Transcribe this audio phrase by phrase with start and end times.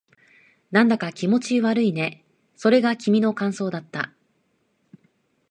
[0.71, 2.25] なんだか気持ち悪いね。
[2.55, 4.11] それが君の感想だった。